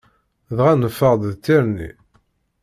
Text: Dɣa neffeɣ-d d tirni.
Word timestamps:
Dɣa 0.57 0.73
neffeɣ-d 0.75 1.21
d 1.31 1.33
tirni. 1.43 1.89